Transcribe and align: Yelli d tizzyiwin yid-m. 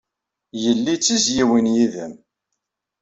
Yelli 0.63 0.95
d 0.97 1.01
tizzyiwin 1.03 1.67
yid-m. 1.75 2.13